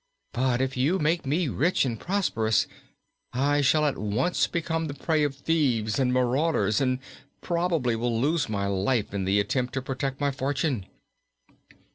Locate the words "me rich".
1.27-1.85